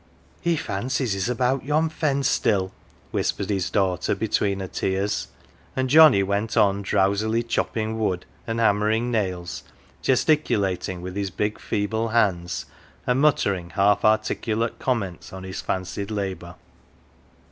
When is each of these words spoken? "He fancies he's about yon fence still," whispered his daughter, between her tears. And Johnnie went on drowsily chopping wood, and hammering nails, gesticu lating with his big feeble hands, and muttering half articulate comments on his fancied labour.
"He 0.51 0.55
fancies 0.57 1.13
he's 1.13 1.29
about 1.29 1.63
yon 1.63 1.87
fence 1.89 2.27
still," 2.27 2.71
whispered 3.11 3.51
his 3.51 3.69
daughter, 3.69 4.15
between 4.15 4.59
her 4.59 4.67
tears. 4.67 5.27
And 5.75 5.91
Johnnie 5.91 6.23
went 6.23 6.57
on 6.57 6.81
drowsily 6.81 7.43
chopping 7.43 7.99
wood, 7.99 8.25
and 8.47 8.59
hammering 8.59 9.11
nails, 9.11 9.61
gesticu 10.01 10.57
lating 10.59 11.01
with 11.01 11.15
his 11.15 11.29
big 11.29 11.59
feeble 11.59 12.07
hands, 12.07 12.65
and 13.05 13.21
muttering 13.21 13.69
half 13.75 14.03
articulate 14.03 14.79
comments 14.79 15.31
on 15.31 15.43
his 15.43 15.61
fancied 15.61 16.09
labour. 16.09 16.55